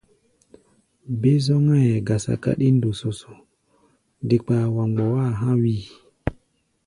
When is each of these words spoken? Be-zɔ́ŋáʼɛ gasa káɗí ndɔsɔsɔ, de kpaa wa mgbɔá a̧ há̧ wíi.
Be-zɔ́ŋáʼɛ 1.19 1.93
gasa 2.07 2.33
káɗí 2.43 2.67
ndɔsɔsɔ, 2.75 3.31
de 4.27 4.35
kpaa 4.43 4.65
wa 4.75 4.83
mgbɔá 4.91 5.23
a̧ 5.29 5.35
há̧ 5.45 5.51
wíi. 5.61 5.81